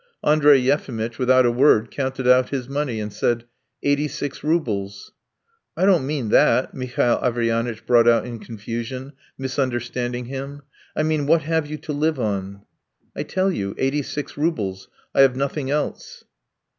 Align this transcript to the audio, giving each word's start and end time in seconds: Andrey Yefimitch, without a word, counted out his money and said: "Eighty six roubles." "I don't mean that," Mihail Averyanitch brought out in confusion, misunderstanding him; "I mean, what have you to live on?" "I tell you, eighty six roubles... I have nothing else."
Andrey 0.23 0.57
Yefimitch, 0.59 1.19
without 1.19 1.45
a 1.45 1.51
word, 1.51 1.91
counted 1.91 2.27
out 2.27 2.49
his 2.49 2.67
money 2.67 2.99
and 2.99 3.13
said: 3.13 3.43
"Eighty 3.83 4.07
six 4.07 4.43
roubles." 4.43 5.11
"I 5.77 5.85
don't 5.85 6.07
mean 6.07 6.29
that," 6.29 6.73
Mihail 6.73 7.19
Averyanitch 7.21 7.85
brought 7.85 8.07
out 8.07 8.25
in 8.25 8.39
confusion, 8.39 9.13
misunderstanding 9.37 10.25
him; 10.25 10.63
"I 10.95 11.03
mean, 11.03 11.27
what 11.27 11.43
have 11.43 11.67
you 11.69 11.77
to 11.77 11.93
live 11.93 12.19
on?" 12.19 12.63
"I 13.15 13.21
tell 13.21 13.51
you, 13.51 13.75
eighty 13.77 14.01
six 14.01 14.35
roubles... 14.39 14.89
I 15.13 15.21
have 15.21 15.35
nothing 15.35 15.69
else." 15.69 16.23